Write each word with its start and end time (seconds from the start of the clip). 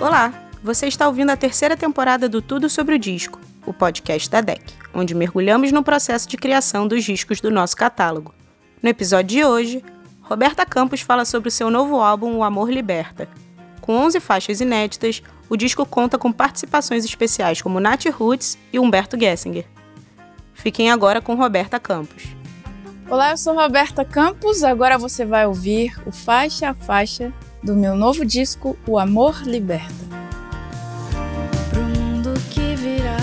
Olá, 0.00 0.32
você 0.64 0.86
está 0.86 1.06
ouvindo 1.06 1.28
a 1.28 1.36
terceira 1.36 1.76
temporada 1.76 2.26
do 2.26 2.40
Tudo 2.40 2.70
sobre 2.70 2.94
o 2.94 2.98
Disco, 2.98 3.38
o 3.66 3.72
podcast 3.74 4.30
da 4.30 4.40
DEC, 4.40 4.62
onde 4.94 5.14
mergulhamos 5.14 5.70
no 5.72 5.82
processo 5.82 6.26
de 6.26 6.38
criação 6.38 6.88
dos 6.88 7.04
discos 7.04 7.38
do 7.38 7.50
nosso 7.50 7.76
catálogo. 7.76 8.34
No 8.82 8.88
episódio 8.88 9.28
de 9.28 9.44
hoje, 9.44 9.84
Roberta 10.22 10.64
Campos 10.64 11.02
fala 11.02 11.26
sobre 11.26 11.50
o 11.50 11.52
seu 11.52 11.70
novo 11.70 12.00
álbum 12.00 12.34
O 12.38 12.42
Amor 12.42 12.70
Liberta. 12.70 13.28
Com 13.82 13.94
11 13.94 14.20
faixas 14.20 14.62
inéditas, 14.62 15.22
o 15.50 15.56
disco 15.56 15.84
conta 15.84 16.16
com 16.16 16.32
participações 16.32 17.04
especiais 17.04 17.60
como 17.60 17.78
Nath 17.78 18.06
Roots 18.06 18.56
e 18.72 18.78
Humberto 18.78 19.20
Gessinger. 19.20 19.66
Fiquem 20.54 20.90
agora 20.90 21.20
com 21.20 21.34
Roberta 21.34 21.78
Campos. 21.78 22.24
Olá, 23.10 23.32
eu 23.32 23.36
sou 23.36 23.54
Roberta 23.54 24.02
Campos. 24.02 24.64
Agora 24.64 24.96
você 24.96 25.26
vai 25.26 25.46
ouvir 25.46 25.94
o 26.06 26.10
faixa 26.10 26.70
a 26.70 26.74
faixa 26.74 27.30
do 27.62 27.74
meu 27.74 27.94
novo 27.94 28.24
disco 28.24 28.76
O 28.86 28.98
Amor 28.98 29.42
Liberta. 29.42 29.92
Pro 31.70 31.82
mundo 31.82 32.32
que 32.50 32.74
virá, 32.74 33.18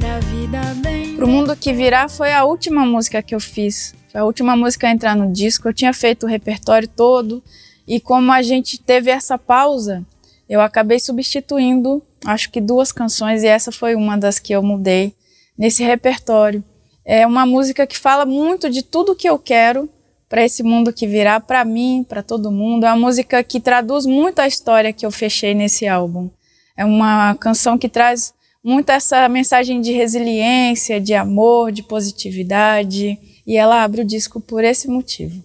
da 0.00 0.18
vida 0.20 0.60
bem. 0.82 1.16
Pro 1.16 1.28
Mundo 1.28 1.56
Que 1.56 1.72
Virá 1.72 2.08
foi 2.08 2.32
a 2.32 2.44
última 2.44 2.84
música 2.86 3.22
que 3.22 3.34
eu 3.34 3.40
fiz. 3.40 3.94
Foi 4.10 4.20
a 4.20 4.24
última 4.24 4.56
música 4.56 4.88
a 4.88 4.90
entrar 4.90 5.14
no 5.14 5.32
disco. 5.32 5.68
Eu 5.68 5.74
tinha 5.74 5.92
feito 5.92 6.24
o 6.24 6.28
repertório 6.28 6.88
todo 6.88 7.42
e 7.86 8.00
como 8.00 8.32
a 8.32 8.42
gente 8.42 8.78
teve 8.78 9.10
essa 9.10 9.38
pausa, 9.38 10.04
eu 10.48 10.60
acabei 10.60 10.98
substituindo, 10.98 12.02
acho 12.24 12.50
que 12.50 12.60
duas 12.60 12.90
canções 12.90 13.42
e 13.42 13.46
essa 13.46 13.70
foi 13.70 13.94
uma 13.94 14.16
das 14.16 14.38
que 14.38 14.52
eu 14.52 14.62
mudei 14.62 15.14
nesse 15.58 15.84
repertório. 15.84 16.64
É 17.04 17.26
uma 17.26 17.46
música 17.46 17.86
que 17.86 17.98
fala 17.98 18.26
muito 18.26 18.68
de 18.68 18.82
tudo 18.82 19.14
que 19.14 19.28
eu 19.28 19.38
quero 19.38 19.88
para 20.28 20.44
esse 20.44 20.62
mundo 20.62 20.92
que 20.92 21.06
virá, 21.06 21.38
para 21.40 21.64
mim, 21.64 22.04
para 22.08 22.22
todo 22.22 22.50
mundo. 22.50 22.84
É 22.84 22.88
uma 22.90 23.06
música 23.06 23.42
que 23.42 23.60
traduz 23.60 24.06
muito 24.06 24.40
a 24.40 24.46
história 24.46 24.92
que 24.92 25.06
eu 25.06 25.10
fechei 25.10 25.54
nesse 25.54 25.86
álbum. 25.86 26.30
É 26.76 26.84
uma 26.84 27.34
canção 27.36 27.78
que 27.78 27.88
traz 27.88 28.34
muito 28.62 28.90
essa 28.90 29.28
mensagem 29.28 29.80
de 29.80 29.92
resiliência, 29.92 31.00
de 31.00 31.14
amor, 31.14 31.70
de 31.70 31.82
positividade, 31.82 33.18
e 33.46 33.56
ela 33.56 33.84
abre 33.84 34.00
o 34.00 34.04
disco 34.04 34.40
por 34.40 34.64
esse 34.64 34.88
motivo. 34.88 35.42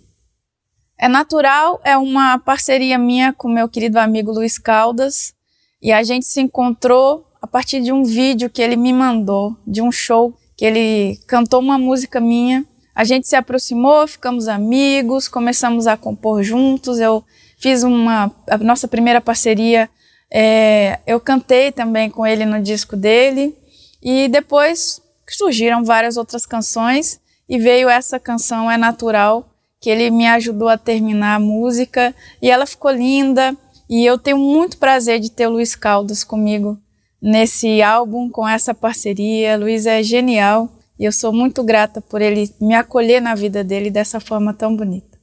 É 0.98 1.08
Natural 1.08 1.80
é 1.84 1.96
uma 1.96 2.40
parceria 2.40 2.98
minha 2.98 3.32
com 3.32 3.48
meu 3.48 3.70
querido 3.70 4.00
amigo 4.00 4.32
Luiz 4.32 4.58
Caldas, 4.58 5.36
e 5.82 5.92
a 5.92 6.02
gente 6.04 6.26
se 6.26 6.42
encontrou 6.42 7.28
a 7.42 7.48
partir 7.48 7.82
de 7.82 7.92
um 7.92 8.04
vídeo 8.04 8.50
que 8.50 8.62
ele 8.62 8.76
me 8.76 8.94
mandou, 8.94 9.56
de 9.66 9.82
um 9.82 9.92
show 9.92 10.36
que 10.56 10.66
ele 10.66 11.18
cantou 11.28 11.60
uma 11.60 11.78
música 11.78 12.20
minha. 12.20 12.66
A 12.96 13.04
gente 13.04 13.28
se 13.28 13.36
aproximou, 13.36 14.08
ficamos 14.08 14.48
amigos, 14.48 15.28
começamos 15.28 15.88
a 15.88 15.96
compor 15.96 16.44
juntos. 16.44 17.00
Eu 17.00 17.24
fiz 17.58 17.84
uma 17.84 18.32
a 18.50 18.58
nossa 18.58 18.88
primeira 18.88 19.22
parceria. 19.22 19.90
é, 20.34 21.00
eu 21.06 21.20
cantei 21.20 21.72
também 21.72 22.10
com 22.10 22.26
ele 22.26 22.46
no 22.46 22.62
disco 22.62 22.96
dele 22.96 23.56
e 24.02 24.28
depois 24.28 25.02
surgiram 25.28 25.84
várias 25.84 26.18
outras 26.18 26.46
canções 26.46 27.20
e 27.48 27.58
veio 27.58 27.90
essa 27.90 28.20
canção 28.20 28.70
É 28.70 28.78
Natural 28.78 29.46
que 29.80 29.90
ele 29.90 30.10
me 30.12 30.28
ajudou 30.28 30.70
a 30.70 30.78
terminar 30.78 31.36
a 31.36 31.40
música 31.40 32.14
e 32.42 32.50
ela 32.50 32.66
ficou 32.66 32.92
linda 32.92 33.56
e 33.90 34.06
eu 34.06 34.18
tenho 34.18 34.38
muito 34.38 34.78
prazer 34.78 35.20
de 35.20 35.30
ter 35.32 35.48
o 35.48 35.52
Luiz 35.52 35.76
Caldas 35.76 36.24
comigo 36.24 36.78
nesse 37.22 37.82
álbum 37.82 38.30
com 38.30 38.48
essa 38.48 38.74
parceria. 38.74 39.58
Luiz 39.58 39.86
é 39.86 40.02
genial 40.02 40.70
e 41.02 41.06
eu 41.06 41.12
sou 41.12 41.34
muito 41.34 41.64
grata 41.64 42.00
por 42.00 42.22
ele 42.22 42.48
me 42.62 42.76
acolher 42.76 43.20
na 43.20 43.34
vida 43.34 43.64
dele 43.64 43.90
dessa 43.90 44.20
forma 44.20 44.54
tão 44.54 44.76
bonita. 44.76 45.18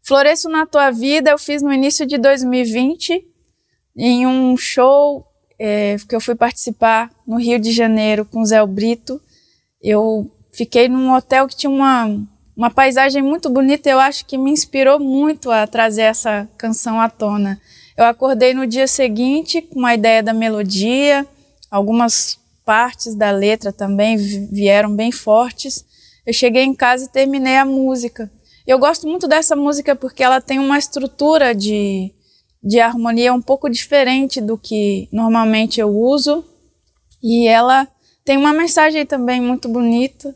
Floresço 0.00 0.48
na 0.48 0.64
Tua 0.64 0.92
Vida 0.92 1.32
eu 1.32 1.38
fiz 1.38 1.60
no 1.60 1.72
início 1.72 2.06
de 2.06 2.16
2020 2.16 3.26
em 3.96 4.24
um 4.28 4.56
show 4.56 5.26
é, 5.58 5.96
que 6.08 6.14
eu 6.14 6.20
fui 6.20 6.36
participar 6.36 7.10
no 7.26 7.36
Rio 7.36 7.58
de 7.58 7.72
Janeiro 7.72 8.24
com 8.24 8.44
Zé 8.44 8.64
Brito. 8.64 9.20
Eu 9.82 10.30
fiquei 10.52 10.88
num 10.88 11.12
hotel 11.12 11.48
que 11.48 11.56
tinha 11.56 11.70
uma, 11.70 12.06
uma 12.56 12.70
paisagem 12.70 13.22
muito 13.22 13.50
bonita. 13.50 13.90
Eu 13.90 13.98
acho 13.98 14.24
que 14.24 14.38
me 14.38 14.52
inspirou 14.52 15.00
muito 15.00 15.50
a 15.50 15.66
trazer 15.66 16.02
essa 16.02 16.48
canção 16.56 17.00
à 17.00 17.10
tona. 17.10 17.60
Eu 17.96 18.04
acordei 18.04 18.54
no 18.54 18.68
dia 18.68 18.86
seguinte 18.86 19.60
com 19.62 19.80
uma 19.80 19.94
ideia 19.94 20.22
da 20.22 20.32
melodia, 20.32 21.26
algumas 21.68 22.38
partes 22.64 23.14
da 23.14 23.30
letra 23.30 23.72
também 23.72 24.16
vieram 24.16 24.94
bem 24.94 25.12
fortes. 25.12 25.84
Eu 26.26 26.32
cheguei 26.32 26.62
em 26.62 26.74
casa 26.74 27.04
e 27.04 27.08
terminei 27.08 27.56
a 27.56 27.64
música. 27.64 28.30
Eu 28.66 28.78
gosto 28.78 29.08
muito 29.08 29.26
dessa 29.26 29.56
música 29.56 29.96
porque 29.96 30.22
ela 30.22 30.40
tem 30.40 30.58
uma 30.58 30.78
estrutura 30.78 31.54
de, 31.54 32.12
de 32.62 32.80
harmonia 32.80 33.32
um 33.34 33.42
pouco 33.42 33.68
diferente 33.68 34.40
do 34.40 34.56
que 34.56 35.08
normalmente 35.12 35.80
eu 35.80 35.88
uso. 35.88 36.44
E 37.22 37.46
ela 37.46 37.88
tem 38.24 38.36
uma 38.36 38.52
mensagem 38.52 39.04
também 39.04 39.40
muito 39.40 39.68
bonita 39.68 40.34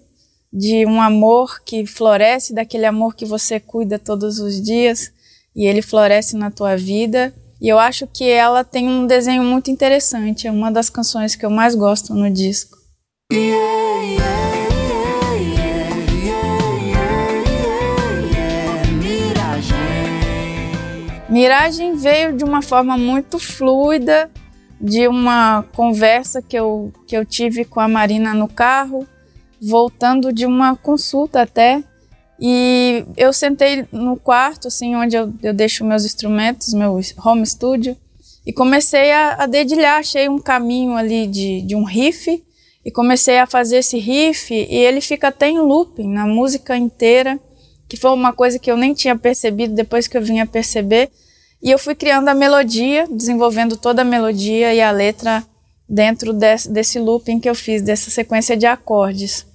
de 0.52 0.86
um 0.86 1.00
amor 1.00 1.62
que 1.64 1.86
floresce, 1.86 2.54
daquele 2.54 2.86
amor 2.86 3.14
que 3.14 3.24
você 3.24 3.60
cuida 3.60 3.98
todos 3.98 4.38
os 4.38 4.60
dias 4.60 5.12
e 5.54 5.66
ele 5.66 5.82
floresce 5.82 6.36
na 6.36 6.50
tua 6.50 6.76
vida. 6.76 7.34
E 7.60 7.68
eu 7.68 7.78
acho 7.78 8.06
que 8.06 8.28
ela 8.28 8.62
tem 8.62 8.88
um 8.88 9.06
desenho 9.06 9.42
muito 9.42 9.70
interessante, 9.70 10.46
é 10.46 10.50
uma 10.50 10.70
das 10.70 10.90
canções 10.90 11.34
que 11.34 11.46
eu 11.46 11.50
mais 11.50 11.74
gosto 11.74 12.14
no 12.14 12.30
disco. 12.30 12.76
Miragem 21.28 21.96
veio 21.96 22.36
de 22.36 22.44
uma 22.44 22.62
forma 22.62 22.96
muito 22.96 23.38
fluida, 23.38 24.30
de 24.80 25.08
uma 25.08 25.64
conversa 25.74 26.40
que 26.40 26.56
eu, 26.56 26.92
que 27.06 27.16
eu 27.16 27.24
tive 27.24 27.64
com 27.64 27.80
a 27.80 27.88
Marina 27.88 28.32
no 28.32 28.48
carro, 28.48 29.06
voltando 29.60 30.32
de 30.32 30.46
uma 30.46 30.76
consulta 30.76 31.42
até. 31.42 31.82
E 32.38 33.04
eu 33.16 33.32
sentei 33.32 33.86
no 33.90 34.16
quarto, 34.16 34.68
assim, 34.68 34.94
onde 34.94 35.16
eu, 35.16 35.32
eu 35.42 35.54
deixo 35.54 35.84
meus 35.84 36.04
instrumentos, 36.04 36.74
meu 36.74 37.00
home 37.24 37.46
studio, 37.46 37.96
e 38.44 38.52
comecei 38.52 39.10
a, 39.10 39.34
a 39.42 39.46
dedilhar. 39.46 39.98
Achei 39.98 40.28
um 40.28 40.38
caminho 40.38 40.96
ali 40.96 41.26
de, 41.26 41.62
de 41.62 41.74
um 41.74 41.84
riff, 41.84 42.42
e 42.84 42.90
comecei 42.90 43.38
a 43.38 43.46
fazer 43.46 43.78
esse 43.78 43.98
riff, 43.98 44.54
e 44.54 44.76
ele 44.76 45.00
fica 45.00 45.28
até 45.28 45.48
em 45.48 45.58
looping 45.58 46.08
na 46.08 46.26
música 46.26 46.76
inteira, 46.76 47.40
que 47.88 47.96
foi 47.96 48.10
uma 48.10 48.32
coisa 48.32 48.58
que 48.58 48.70
eu 48.70 48.76
nem 48.76 48.94
tinha 48.94 49.16
percebido 49.16 49.74
depois 49.74 50.06
que 50.06 50.16
eu 50.16 50.22
vim 50.22 50.40
a 50.40 50.46
perceber. 50.46 51.10
E 51.62 51.70
eu 51.70 51.78
fui 51.78 51.94
criando 51.94 52.28
a 52.28 52.34
melodia, 52.34 53.06
desenvolvendo 53.10 53.76
toda 53.76 54.02
a 54.02 54.04
melodia 54.04 54.74
e 54.74 54.80
a 54.80 54.90
letra 54.90 55.42
dentro 55.88 56.32
desse, 56.32 56.70
desse 56.70 56.98
looping 56.98 57.40
que 57.40 57.48
eu 57.48 57.54
fiz, 57.54 57.80
dessa 57.82 58.10
sequência 58.10 58.56
de 58.56 58.66
acordes. 58.66 59.46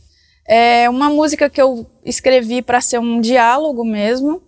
É 0.54 0.90
uma 0.90 1.10
música 1.10 1.50
que 1.50 1.62
eu 1.62 1.90
escrevi 2.04 2.62
para 2.62 2.82
ser 2.82 3.00
um 3.00 3.22
diálogo 3.22 3.86
mesmo. 3.86 4.42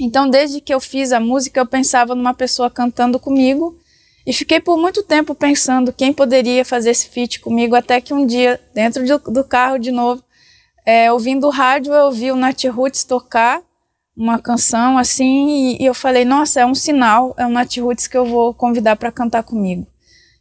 Então, 0.00 0.30
desde 0.30 0.62
que 0.62 0.72
eu 0.72 0.80
fiz 0.80 1.12
a 1.12 1.20
música, 1.20 1.60
eu 1.60 1.66
pensava 1.66 2.14
numa 2.14 2.32
pessoa 2.32 2.70
cantando 2.70 3.18
comigo 3.18 3.78
e 4.26 4.32
fiquei 4.32 4.60
por 4.60 4.78
muito 4.78 5.02
tempo 5.02 5.34
pensando 5.34 5.92
quem 5.92 6.10
poderia 6.10 6.64
fazer 6.64 6.88
esse 6.88 7.06
feat 7.06 7.38
comigo, 7.38 7.74
até 7.74 8.00
que 8.00 8.14
um 8.14 8.24
dia, 8.24 8.58
dentro 8.72 9.04
de, 9.04 9.12
do 9.30 9.44
carro 9.44 9.76
de 9.76 9.90
novo, 9.90 10.24
é, 10.86 11.12
ouvindo 11.12 11.46
o 11.46 11.50
rádio, 11.50 11.92
eu 11.92 12.06
ouvi 12.06 12.32
o 12.32 12.36
Nat 12.36 12.64
Roots 12.64 13.04
tocar 13.04 13.60
uma 14.16 14.38
canção 14.38 14.96
assim 14.96 15.74
e, 15.76 15.82
e 15.82 15.84
eu 15.84 15.92
falei, 15.92 16.24
nossa, 16.24 16.60
é 16.60 16.66
um 16.66 16.74
sinal, 16.74 17.34
é 17.36 17.44
o 17.44 17.50
Nat 17.50 17.76
Roots 17.76 18.06
que 18.06 18.16
eu 18.16 18.24
vou 18.24 18.54
convidar 18.54 18.96
para 18.96 19.12
cantar 19.12 19.42
comigo. 19.42 19.86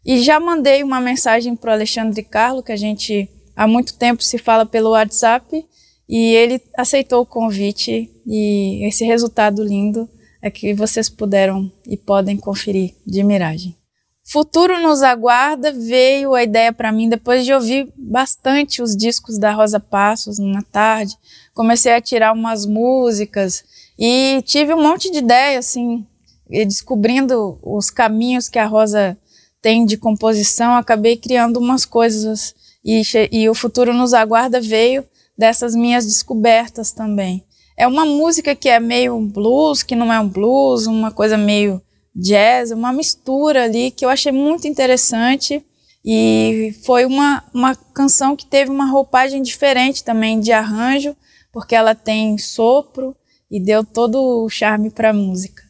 E 0.05 0.19
já 0.21 0.39
mandei 0.39 0.81
uma 0.83 1.01
mensagem 1.01 1.53
para 1.53 1.71
o 1.71 1.73
Alexandre 1.73 2.23
Carlo, 2.23 2.63
que 2.63 2.71
a 2.71 2.77
gente 2.77 3.29
há 3.55 3.67
muito 3.67 3.93
tempo 3.93 4.23
se 4.23 4.37
fala 4.37 4.65
pelo 4.65 4.91
WhatsApp, 4.91 5.65
e 6.11 6.35
ele 6.35 6.61
aceitou 6.77 7.21
o 7.21 7.25
convite 7.25 8.11
e 8.27 8.85
esse 8.85 9.05
resultado 9.05 9.63
lindo 9.63 10.09
é 10.41 10.51
que 10.51 10.73
vocês 10.73 11.09
puderam 11.09 11.71
e 11.87 11.95
podem 11.95 12.35
conferir 12.35 12.95
de 13.07 13.23
Miragem. 13.23 13.77
Futuro 14.23 14.81
nos 14.81 15.01
aguarda 15.01 15.71
veio 15.71 16.33
a 16.33 16.43
ideia 16.43 16.73
para 16.73 16.91
mim 16.91 17.07
depois 17.07 17.45
de 17.45 17.53
ouvir 17.53 17.91
bastante 17.97 18.81
os 18.81 18.95
discos 18.95 19.37
da 19.37 19.53
Rosa 19.53 19.79
Passos 19.79 20.37
numa 20.37 20.61
tarde. 20.61 21.17
Comecei 21.53 21.93
a 21.93 22.01
tirar 22.01 22.33
umas 22.33 22.65
músicas 22.65 23.63
e 23.97 24.41
tive 24.45 24.73
um 24.73 24.83
monte 24.83 25.09
de 25.11 25.19
ideia 25.19 25.59
assim, 25.59 26.05
descobrindo 26.49 27.57
os 27.63 27.89
caminhos 27.89 28.49
que 28.49 28.59
a 28.59 28.65
Rosa 28.65 29.17
tem 29.61 29.85
de 29.85 29.95
composição, 29.95 30.75
acabei 30.75 31.15
criando 31.15 31.57
umas 31.57 31.85
coisas 31.85 32.53
e, 32.83 33.01
e 33.31 33.49
o 33.49 33.53
futuro 33.53 33.93
nos 33.93 34.13
aguarda 34.13 34.59
veio 34.59 35.03
dessas 35.37 35.75
minhas 35.75 36.05
descobertas 36.05 36.91
também. 36.91 37.43
É 37.77 37.87
uma 37.87 38.05
música 38.05 38.55
que 38.55 38.69
é 38.69 38.79
meio 38.79 39.19
blues, 39.19 39.81
que 39.81 39.95
não 39.95 40.11
é 40.11 40.19
um 40.19 40.27
blues, 40.27 40.85
uma 40.85 41.11
coisa 41.11 41.37
meio 41.37 41.81
jazz, 42.13 42.71
uma 42.71 42.91
mistura 42.91 43.63
ali 43.63 43.91
que 43.91 44.05
eu 44.05 44.09
achei 44.09 44.31
muito 44.31 44.67
interessante 44.67 45.65
e 46.03 46.75
foi 46.83 47.05
uma, 47.05 47.43
uma 47.53 47.75
canção 47.75 48.35
que 48.35 48.45
teve 48.45 48.71
uma 48.71 48.85
roupagem 48.85 49.41
diferente 49.41 50.03
também 50.03 50.39
de 50.39 50.51
arranjo, 50.51 51.15
porque 51.51 51.75
ela 51.75 51.93
tem 51.93 52.37
sopro 52.37 53.15
e 53.49 53.59
deu 53.59 53.83
todo 53.83 54.43
o 54.43 54.49
charme 54.49 54.89
para 54.89 55.09
a 55.09 55.13
música. 55.13 55.63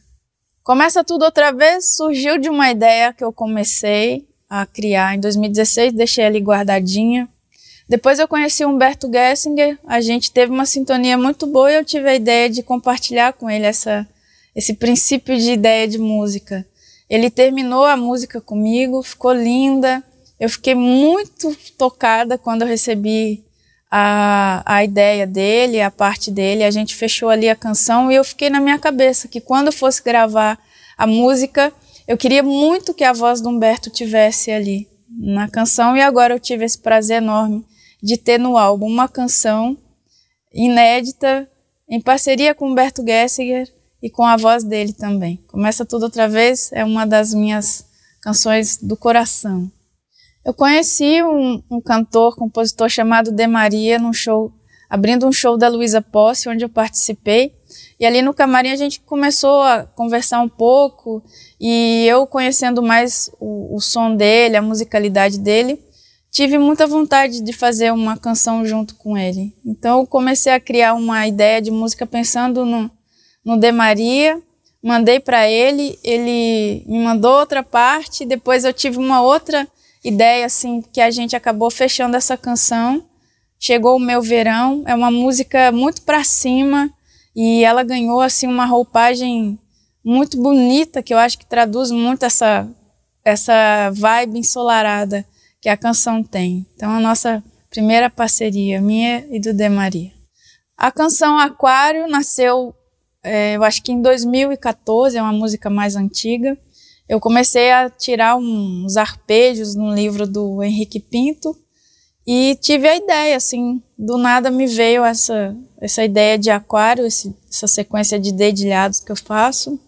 Começa 0.62 1.04
tudo 1.04 1.24
outra 1.24 1.52
vez, 1.52 1.96
surgiu 1.96 2.38
de 2.38 2.48
uma 2.48 2.70
ideia 2.70 3.12
que 3.12 3.24
eu 3.24 3.32
comecei 3.32 4.28
a 4.54 4.66
criar 4.66 5.14
em 5.14 5.18
2016, 5.18 5.94
deixei 5.94 6.26
ali 6.26 6.38
guardadinha. 6.38 7.26
Depois 7.88 8.18
eu 8.18 8.28
conheci 8.28 8.66
Humberto 8.66 9.10
Gessinger, 9.10 9.78
a 9.86 9.98
gente 10.02 10.30
teve 10.30 10.52
uma 10.52 10.66
sintonia 10.66 11.16
muito 11.16 11.46
boa 11.46 11.72
e 11.72 11.76
eu 11.76 11.82
tive 11.82 12.06
a 12.10 12.14
ideia 12.14 12.50
de 12.50 12.62
compartilhar 12.62 13.32
com 13.32 13.48
ele 13.48 13.64
essa, 13.64 14.06
esse 14.54 14.74
princípio 14.74 15.38
de 15.38 15.52
ideia 15.52 15.88
de 15.88 15.96
música. 15.96 16.66
Ele 17.08 17.30
terminou 17.30 17.86
a 17.86 17.96
música 17.96 18.42
comigo, 18.42 19.02
ficou 19.02 19.32
linda. 19.32 20.02
Eu 20.38 20.50
fiquei 20.50 20.74
muito 20.74 21.56
tocada 21.78 22.36
quando 22.36 22.60
eu 22.60 22.68
recebi 22.68 23.42
a, 23.90 24.62
a 24.66 24.84
ideia 24.84 25.26
dele, 25.26 25.80
a 25.80 25.90
parte 25.90 26.30
dele. 26.30 26.62
A 26.62 26.70
gente 26.70 26.94
fechou 26.94 27.30
ali 27.30 27.48
a 27.48 27.56
canção 27.56 28.12
e 28.12 28.16
eu 28.16 28.24
fiquei 28.24 28.50
na 28.50 28.60
minha 28.60 28.78
cabeça 28.78 29.28
que 29.28 29.40
quando 29.40 29.72
fosse 29.72 30.02
gravar 30.02 30.58
a 30.98 31.06
música, 31.06 31.72
eu 32.12 32.18
queria 32.18 32.42
muito 32.42 32.92
que 32.92 33.04
a 33.04 33.12
voz 33.14 33.40
do 33.40 33.48
Humberto 33.48 33.88
tivesse 33.88 34.50
ali 34.50 34.86
na 35.08 35.48
canção 35.48 35.96
e 35.96 36.02
agora 36.02 36.34
eu 36.34 36.38
tive 36.38 36.62
esse 36.62 36.78
prazer 36.78 37.22
enorme 37.22 37.64
de 38.02 38.18
ter 38.18 38.36
no 38.36 38.58
álbum 38.58 38.86
uma 38.86 39.08
canção 39.08 39.78
inédita 40.52 41.48
em 41.88 41.98
parceria 41.98 42.54
com 42.54 42.68
Humberto 42.68 43.02
Gessinger 43.02 43.66
e 44.02 44.10
com 44.10 44.24
a 44.24 44.36
voz 44.36 44.62
dele 44.62 44.92
também. 44.92 45.38
Começa 45.46 45.86
tudo 45.86 46.02
outra 46.02 46.28
vez 46.28 46.70
é 46.74 46.84
uma 46.84 47.06
das 47.06 47.32
minhas 47.32 47.86
canções 48.20 48.76
do 48.76 48.94
coração. 48.94 49.72
Eu 50.44 50.52
conheci 50.52 51.22
um, 51.22 51.62
um 51.70 51.80
cantor, 51.80 52.36
compositor 52.36 52.90
chamado 52.90 53.32
De 53.32 53.46
Maria 53.46 53.98
num 53.98 54.12
show, 54.12 54.52
abrindo 54.90 55.26
um 55.26 55.32
show 55.32 55.56
da 55.56 55.66
Luísa 55.66 56.02
Posse, 56.02 56.46
onde 56.46 56.62
eu 56.62 56.68
participei. 56.68 57.54
E 57.98 58.06
ali 58.06 58.20
no 58.20 58.34
camarim 58.34 58.70
a 58.70 58.76
gente 58.76 59.00
começou 59.00 59.62
a 59.62 59.84
conversar 59.84 60.40
um 60.40 60.48
pouco 60.48 61.22
e 61.60 62.04
eu 62.08 62.26
conhecendo 62.26 62.82
mais 62.82 63.30
o, 63.38 63.76
o 63.76 63.80
som 63.80 64.16
dele, 64.16 64.56
a 64.56 64.62
musicalidade 64.62 65.38
dele, 65.38 65.78
tive 66.30 66.58
muita 66.58 66.86
vontade 66.86 67.40
de 67.40 67.52
fazer 67.52 67.92
uma 67.92 68.16
canção 68.16 68.64
junto 68.64 68.96
com 68.96 69.16
ele. 69.16 69.54
Então 69.64 70.00
eu 70.00 70.06
comecei 70.06 70.52
a 70.52 70.58
criar 70.58 70.94
uma 70.94 71.26
ideia 71.28 71.60
de 71.60 71.70
música 71.70 72.06
pensando 72.06 72.64
no, 72.64 72.90
no 73.44 73.56
De 73.56 73.70
Maria, 73.70 74.40
mandei 74.82 75.20
para 75.20 75.48
ele, 75.48 75.98
ele 76.02 76.84
me 76.88 76.98
mandou 76.98 77.38
outra 77.38 77.62
parte, 77.62 78.24
depois 78.24 78.64
eu 78.64 78.72
tive 78.72 78.98
uma 78.98 79.22
outra 79.22 79.68
ideia 80.02 80.46
assim 80.46 80.82
que 80.92 81.00
a 81.00 81.10
gente 81.10 81.36
acabou 81.36 81.70
fechando 81.70 82.16
essa 82.16 82.36
canção. 82.36 83.04
Chegou 83.60 83.96
o 83.96 84.00
meu 84.00 84.20
verão, 84.20 84.82
é 84.86 84.94
uma 84.94 85.10
música 85.10 85.70
muito 85.70 86.02
para 86.02 86.24
cima 86.24 86.90
e 87.34 87.64
ela 87.64 87.82
ganhou 87.82 88.20
assim 88.20 88.46
uma 88.46 88.66
roupagem 88.66 89.58
muito 90.04 90.40
bonita 90.40 91.02
que 91.02 91.14
eu 91.14 91.18
acho 91.18 91.38
que 91.38 91.46
traduz 91.46 91.90
muito 91.90 92.24
essa 92.24 92.68
essa 93.24 93.90
vibe 93.90 94.40
ensolarada 94.40 95.24
que 95.60 95.68
a 95.68 95.76
canção 95.76 96.24
tem. 96.24 96.66
Então 96.74 96.90
a 96.90 96.98
nossa 96.98 97.42
primeira 97.70 98.10
parceria 98.10 98.80
minha 98.80 99.24
e 99.30 99.38
do 99.38 99.54
De 99.54 99.68
Maria. 99.68 100.10
A 100.76 100.90
canção 100.90 101.38
Aquário 101.38 102.08
nasceu, 102.08 102.74
é, 103.22 103.56
eu 103.56 103.62
acho 103.62 103.80
que 103.82 103.92
em 103.92 104.02
2014, 104.02 105.16
é 105.16 105.22
uma 105.22 105.32
música 105.32 105.70
mais 105.70 105.94
antiga 105.94 106.58
eu 107.12 107.20
comecei 107.20 107.70
a 107.70 107.90
tirar 107.90 108.36
uns 108.36 108.96
arpejos 108.96 109.74
no 109.74 109.94
livro 109.94 110.26
do 110.26 110.62
Henrique 110.62 110.98
Pinto 110.98 111.54
e 112.26 112.56
tive 112.60 112.88
a 112.88 112.96
ideia, 112.96 113.36
assim, 113.36 113.82
do 113.98 114.16
nada 114.16 114.50
me 114.50 114.66
veio 114.66 115.04
essa, 115.04 115.56
essa 115.80 116.04
ideia 116.04 116.38
de 116.38 116.50
aquário, 116.50 117.04
esse, 117.04 117.34
essa 117.50 117.66
sequência 117.66 118.18
de 118.18 118.30
dedilhados 118.32 119.00
que 119.00 119.10
eu 119.10 119.16
faço, 119.16 119.78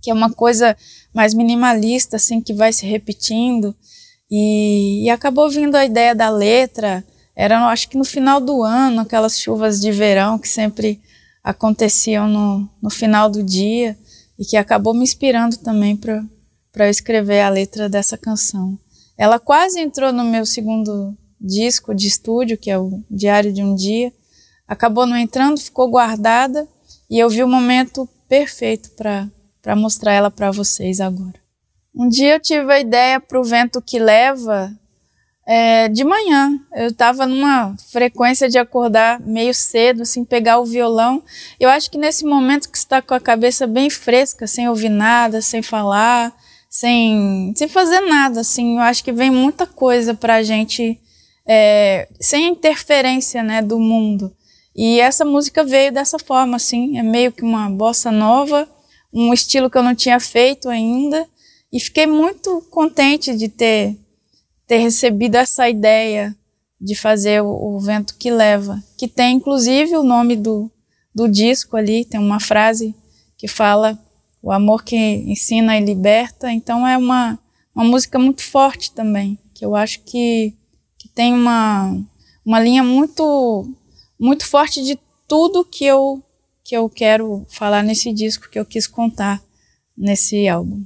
que 0.00 0.10
é 0.10 0.14
uma 0.14 0.30
coisa 0.30 0.76
mais 1.12 1.34
minimalista, 1.34 2.16
assim, 2.16 2.40
que 2.40 2.54
vai 2.54 2.72
se 2.72 2.86
repetindo. 2.86 3.74
E, 4.30 5.04
e 5.04 5.10
acabou 5.10 5.50
vindo 5.50 5.74
a 5.74 5.84
ideia 5.84 6.14
da 6.14 6.30
letra, 6.30 7.04
era, 7.34 7.68
acho 7.68 7.88
que 7.90 7.98
no 7.98 8.04
final 8.04 8.40
do 8.40 8.62
ano, 8.62 9.02
aquelas 9.02 9.38
chuvas 9.38 9.78
de 9.78 9.92
verão 9.92 10.38
que 10.38 10.48
sempre 10.48 11.00
aconteciam 11.44 12.26
no, 12.26 12.68
no 12.82 12.90
final 12.90 13.28
do 13.28 13.42
dia 13.42 13.96
e 14.38 14.44
que 14.44 14.56
acabou 14.56 14.94
me 14.94 15.02
inspirando 15.04 15.58
também 15.58 15.94
para 15.96 16.86
eu 16.86 16.90
escrever 16.90 17.40
a 17.42 17.50
letra 17.50 17.88
dessa 17.88 18.16
canção. 18.16 18.78
Ela 19.18 19.38
quase 19.38 19.78
entrou 19.78 20.12
no 20.12 20.24
meu 20.24 20.44
segundo 20.46 21.16
disco 21.40 21.94
de 21.94 22.06
estúdio, 22.06 22.58
que 22.58 22.70
é 22.70 22.78
o 22.78 23.02
Diário 23.10 23.52
de 23.52 23.62
um 23.62 23.74
Dia. 23.74 24.12
Acabou 24.66 25.06
não 25.06 25.16
entrando, 25.16 25.60
ficou 25.60 25.88
guardada 25.88 26.66
e 27.08 27.18
eu 27.18 27.28
vi 27.28 27.42
o 27.42 27.48
momento 27.48 28.08
perfeito 28.28 28.90
para 28.90 29.76
mostrar 29.76 30.12
ela 30.12 30.30
para 30.30 30.50
vocês 30.50 31.00
agora. 31.00 31.40
Um 31.94 32.08
dia 32.08 32.34
eu 32.34 32.40
tive 32.40 32.70
a 32.72 32.80
ideia 32.80 33.20
para 33.20 33.40
o 33.40 33.44
vento 33.44 33.80
que 33.80 33.98
leva 33.98 34.70
é, 35.46 35.88
de 35.88 36.04
manhã. 36.04 36.60
Eu 36.74 36.88
estava 36.88 37.26
numa 37.26 37.74
frequência 37.90 38.48
de 38.48 38.58
acordar 38.58 39.20
meio 39.20 39.54
cedo, 39.54 40.02
assim, 40.02 40.24
pegar 40.24 40.58
o 40.58 40.66
violão. 40.66 41.22
Eu 41.58 41.70
acho 41.70 41.90
que 41.90 41.96
nesse 41.96 42.24
momento 42.24 42.70
que 42.70 42.76
está 42.76 43.00
com 43.00 43.14
a 43.14 43.20
cabeça 43.20 43.66
bem 43.66 43.88
fresca, 43.88 44.46
sem 44.46 44.68
ouvir 44.68 44.88
nada, 44.88 45.40
sem 45.40 45.62
falar, 45.62 46.34
sem, 46.68 47.54
sem 47.56 47.68
fazer 47.68 48.00
nada, 48.00 48.40
assim. 48.40 48.74
Eu 48.76 48.82
acho 48.82 49.02
que 49.02 49.12
vem 49.12 49.30
muita 49.30 49.66
coisa 49.66 50.12
pra 50.12 50.42
gente 50.42 51.00
é, 51.46 52.08
sem 52.20 52.48
interferência, 52.48 53.42
né, 53.42 53.62
do 53.62 53.78
mundo. 53.78 54.34
E 54.74 55.00
essa 55.00 55.24
música 55.24 55.64
veio 55.64 55.92
dessa 55.92 56.18
forma, 56.18 56.56
assim, 56.56 56.98
é 56.98 57.02
meio 57.02 57.32
que 57.32 57.42
uma 57.42 57.70
bossa 57.70 58.10
nova, 58.10 58.68
um 59.12 59.32
estilo 59.32 59.70
que 59.70 59.78
eu 59.78 59.82
não 59.82 59.94
tinha 59.94 60.20
feito 60.20 60.68
ainda, 60.68 61.26
e 61.72 61.80
fiquei 61.80 62.06
muito 62.06 62.60
contente 62.70 63.34
de 63.36 63.48
ter, 63.48 63.96
ter 64.66 64.78
recebido 64.78 65.36
essa 65.36 65.68
ideia 65.68 66.36
de 66.80 66.94
fazer 66.94 67.42
o, 67.42 67.48
o 67.48 67.80
Vento 67.80 68.16
que 68.18 68.30
Leva, 68.30 68.82
que 68.98 69.08
tem 69.08 69.36
inclusive 69.36 69.96
o 69.96 70.02
nome 70.02 70.36
do, 70.36 70.70
do 71.14 71.28
disco 71.28 71.76
ali, 71.76 72.04
tem 72.04 72.20
uma 72.20 72.38
frase 72.38 72.94
que 73.38 73.48
fala 73.48 73.98
o 74.42 74.52
amor 74.52 74.84
que 74.84 74.96
ensina 74.96 75.76
e 75.76 75.84
liberta. 75.84 76.52
Então 76.52 76.86
é 76.86 76.96
uma, 76.96 77.38
uma 77.74 77.84
música 77.84 78.18
muito 78.18 78.42
forte 78.42 78.92
também, 78.92 79.38
que 79.54 79.64
eu 79.64 79.74
acho 79.74 80.00
que, 80.00 80.54
que 80.54 80.56
tem 81.16 81.32
uma, 81.32 81.98
uma 82.44 82.60
linha 82.60 82.84
muito, 82.84 83.66
muito 84.20 84.46
forte 84.46 84.84
de 84.84 84.98
tudo 85.26 85.64
que 85.64 85.86
eu, 85.86 86.22
que 86.62 86.76
eu 86.76 86.90
quero 86.90 87.46
falar 87.48 87.82
nesse 87.82 88.12
disco, 88.12 88.50
que 88.50 88.58
eu 88.58 88.66
quis 88.66 88.86
contar 88.86 89.42
nesse 89.96 90.46
álbum. 90.46 90.84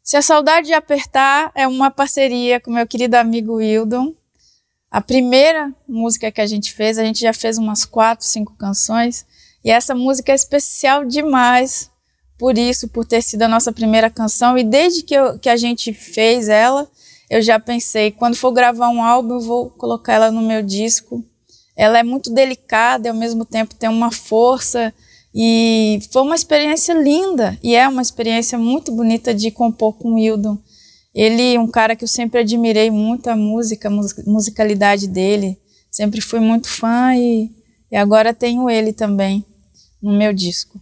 Se 0.00 0.16
a 0.16 0.22
Saudade 0.22 0.68
de 0.68 0.72
Apertar 0.72 1.50
é 1.56 1.66
uma 1.66 1.90
parceria 1.90 2.60
com 2.60 2.70
meu 2.70 2.86
querido 2.86 3.16
amigo 3.16 3.54
Wildon. 3.54 4.14
A 4.88 5.00
primeira 5.00 5.74
música 5.88 6.30
que 6.30 6.40
a 6.40 6.46
gente 6.46 6.72
fez, 6.72 6.96
a 6.96 7.04
gente 7.04 7.20
já 7.20 7.32
fez 7.32 7.58
umas 7.58 7.84
quatro, 7.84 8.24
cinco 8.24 8.54
canções, 8.54 9.26
e 9.64 9.72
essa 9.72 9.92
música 9.92 10.30
é 10.30 10.36
especial 10.36 11.04
demais 11.04 11.90
por 12.38 12.56
isso, 12.56 12.86
por 12.86 13.04
ter 13.04 13.22
sido 13.22 13.42
a 13.42 13.48
nossa 13.48 13.72
primeira 13.72 14.08
canção. 14.08 14.56
E 14.56 14.62
desde 14.62 15.02
que, 15.02 15.14
eu, 15.14 15.36
que 15.36 15.48
a 15.48 15.56
gente 15.56 15.92
fez 15.92 16.48
ela, 16.48 16.88
eu 17.30 17.40
já 17.42 17.58
pensei, 17.58 18.10
quando 18.10 18.36
for 18.36 18.52
gravar 18.52 18.88
um 18.88 19.02
álbum, 19.02 19.34
eu 19.34 19.40
vou 19.40 19.70
colocar 19.70 20.14
ela 20.14 20.30
no 20.30 20.42
meu 20.42 20.62
disco. 20.62 21.24
Ela 21.76 21.98
é 21.98 22.02
muito 22.02 22.32
delicada 22.32 23.08
e 23.08 23.10
ao 23.10 23.16
mesmo 23.16 23.44
tempo 23.44 23.74
tem 23.74 23.88
uma 23.88 24.12
força. 24.12 24.92
E 25.34 25.98
foi 26.12 26.22
uma 26.22 26.34
experiência 26.34 26.92
linda 26.92 27.58
e 27.62 27.74
é 27.74 27.88
uma 27.88 28.02
experiência 28.02 28.56
muito 28.56 28.92
bonita 28.92 29.34
de 29.34 29.50
compor 29.50 29.94
com 29.94 30.12
o 30.12 30.14
Wildon. 30.14 30.58
Ele, 31.12 31.58
um 31.58 31.66
cara 31.66 31.96
que 31.96 32.04
eu 32.04 32.08
sempre 32.08 32.40
admirei 32.40 32.90
muito 32.90 33.28
a 33.28 33.36
música, 33.36 33.88
a 33.88 33.90
musicalidade 34.26 35.08
dele. 35.08 35.58
Sempre 35.90 36.20
fui 36.20 36.40
muito 36.40 36.68
fã 36.68 37.14
e, 37.16 37.50
e 37.90 37.96
agora 37.96 38.34
tenho 38.34 38.68
ele 38.68 38.92
também 38.92 39.44
no 40.02 40.12
meu 40.12 40.32
disco. 40.32 40.80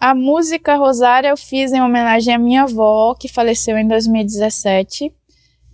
A 0.00 0.14
música 0.14 0.76
Rosária 0.76 1.28
eu 1.28 1.36
fiz 1.36 1.72
em 1.72 1.80
homenagem 1.80 2.34
à 2.34 2.38
minha 2.38 2.64
avó, 2.64 3.14
que 3.14 3.28
faleceu 3.28 3.78
em 3.78 3.88
2017. 3.88 5.10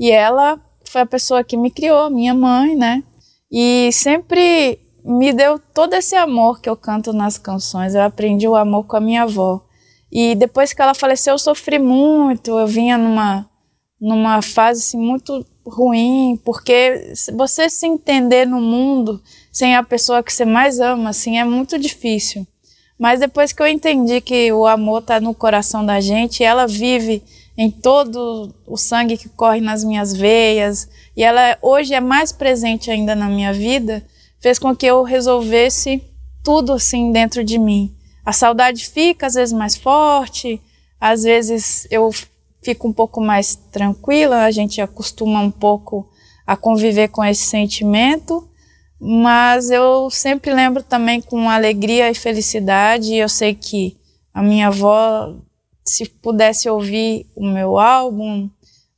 E 0.01 0.11
ela 0.11 0.59
foi 0.87 1.03
a 1.03 1.07
pessoa 1.07 1.45
que 1.45 1.59
me 1.59 1.71
criou, 1.71 2.09
minha 2.09 2.33
mãe, 2.33 2.75
né? 2.75 3.05
E 3.53 3.91
sempre 3.93 4.81
me 5.05 5.31
deu 5.31 5.59
todo 5.75 5.93
esse 5.93 6.17
amor 6.17 6.63
que 6.63 6.71
eu 6.71 6.77
canto 6.77 7.13
nas 7.13 7.37
canções. 7.37 7.95
Eu 7.95 8.01
aprendi 8.01 8.49
o 8.49 8.57
amor 8.57 8.87
com 8.87 8.97
a 8.97 9.01
minha 9.01 9.25
avó. 9.25 9.63
E 10.11 10.35
depois 10.35 10.73
que 10.73 10.81
ela 10.81 10.95
faleceu, 10.95 11.35
eu 11.35 11.39
sofri 11.39 11.79
muito. 11.79 12.59
Eu 12.59 12.67
vinha 12.67 12.97
numa, 12.97 13.47
numa 14.01 14.41
fase 14.41 14.81
assim, 14.81 14.99
muito 14.99 15.45
ruim, 15.67 16.41
porque 16.47 17.13
você 17.37 17.69
se 17.69 17.87
entender 17.87 18.47
no 18.47 18.61
mundo 18.61 19.23
sem 19.53 19.77
a 19.77 19.83
pessoa 19.83 20.23
que 20.23 20.33
você 20.33 20.47
mais 20.47 20.81
ama, 20.81 21.11
assim, 21.11 21.39
é 21.39 21.45
muito 21.45 21.79
difícil. 21.79 22.47
Mas 22.99 23.21
depois 23.21 23.53
que 23.53 23.63
eu 23.63 23.67
entendi 23.67 24.21
que 24.21 24.51
o 24.53 24.67
amor 24.67 25.01
está 25.01 25.21
no 25.21 25.35
coração 25.35 25.85
da 25.85 26.01
gente, 26.01 26.43
ela 26.43 26.67
vive 26.67 27.23
em 27.63 27.71
todo 27.71 28.55
o 28.67 28.75
sangue 28.79 29.19
que 29.19 29.29
corre 29.29 29.61
nas 29.61 29.85
minhas 29.85 30.17
veias, 30.17 30.89
e 31.15 31.23
ela 31.23 31.59
hoje 31.61 31.93
é 31.93 32.01
mais 32.01 32.33
presente 32.33 32.91
ainda 32.91 33.15
na 33.15 33.29
minha 33.29 33.53
vida, 33.53 34.03
fez 34.41 34.59
com 34.59 34.75
que 34.75 34.87
eu 34.87 35.03
resolvesse 35.03 36.03
tudo 36.43 36.73
assim 36.73 37.13
dentro 37.13 37.45
de 37.45 37.59
mim. 37.59 37.95
A 38.25 38.33
saudade 38.33 38.89
fica 38.89 39.27
às 39.27 39.35
vezes 39.35 39.53
mais 39.53 39.77
forte, 39.77 40.59
Às 41.01 41.23
vezes 41.23 41.87
eu 41.91 42.11
fico 42.63 42.87
um 42.87 42.93
pouco 42.93 43.21
mais 43.23 43.55
tranquila, 43.73 44.45
a 44.45 44.51
gente 44.51 44.81
acostuma 44.81 45.41
um 45.41 45.51
pouco 45.51 46.07
a 46.47 46.57
conviver 46.57 47.09
com 47.09 47.25
esse 47.25 47.45
sentimento, 47.45 48.47
mas 49.01 49.71
eu 49.71 50.11
sempre 50.11 50.53
lembro 50.53 50.83
também 50.83 51.23
com 51.23 51.49
alegria 51.49 52.11
e 52.11 52.15
felicidade. 52.15 53.15
Eu 53.15 53.31
sei 53.31 53.55
que 53.55 53.97
a 54.35 54.43
minha 54.43 54.67
avó, 54.67 55.35
se 55.91 56.07
pudesse 56.07 56.69
ouvir 56.69 57.27
o 57.35 57.45
meu 57.45 57.79
álbum, 57.79 58.49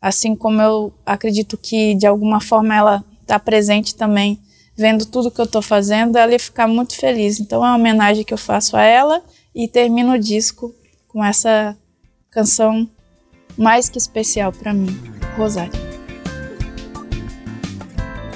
assim 0.00 0.36
como 0.36 0.60
eu 0.60 0.92
acredito 1.06 1.56
que 1.56 1.94
de 1.94 2.06
alguma 2.06 2.40
forma 2.40 2.74
ela 2.74 3.04
está 3.22 3.38
presente 3.38 3.94
também, 3.94 4.38
vendo 4.76 5.06
tudo 5.06 5.30
que 5.30 5.40
eu 5.40 5.46
estou 5.46 5.62
fazendo, 5.62 6.18
ela 6.18 6.32
ia 6.32 6.38
ficar 6.38 6.68
muito 6.68 6.94
feliz. 6.94 7.40
Então 7.40 7.64
é 7.64 7.68
uma 7.68 7.76
homenagem 7.76 8.24
que 8.24 8.34
eu 8.34 8.38
faço 8.38 8.76
a 8.76 8.82
ela 8.82 9.22
e 9.54 9.66
termino 9.66 10.12
o 10.12 10.18
disco 10.18 10.74
com 11.08 11.24
essa 11.24 11.76
canção 12.30 12.88
mais 13.56 13.88
que 13.88 13.96
especial 13.96 14.52
para 14.52 14.74
mim, 14.74 14.94
Rosário. 15.36 15.72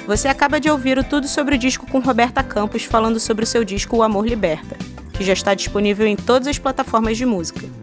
Você 0.07 0.27
acaba 0.27 0.59
de 0.59 0.69
ouvir 0.69 0.97
o 0.97 1.03
Tudo 1.03 1.27
sobre 1.27 1.55
o 1.55 1.57
Disco 1.57 1.85
com 1.85 1.99
Roberta 1.99 2.41
Campos 2.41 2.85
falando 2.85 3.19
sobre 3.19 3.43
o 3.43 3.47
seu 3.47 3.63
disco 3.63 3.97
O 3.97 4.03
Amor 4.03 4.25
Liberta, 4.25 4.77
que 5.13 5.23
já 5.23 5.33
está 5.33 5.53
disponível 5.53 6.07
em 6.07 6.15
todas 6.15 6.47
as 6.47 6.57
plataformas 6.57 7.17
de 7.17 7.25
música. 7.25 7.76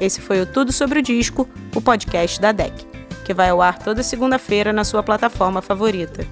Esse 0.00 0.20
foi 0.20 0.40
o 0.40 0.46
Tudo 0.46 0.72
sobre 0.72 1.00
o 1.00 1.02
Disco, 1.02 1.48
o 1.74 1.80
podcast 1.80 2.40
da 2.40 2.52
DEC, 2.52 2.72
que 3.24 3.34
vai 3.34 3.48
ao 3.48 3.60
ar 3.60 3.78
toda 3.78 4.02
segunda-feira 4.02 4.72
na 4.72 4.84
sua 4.84 5.02
plataforma 5.02 5.60
favorita. 5.60 6.24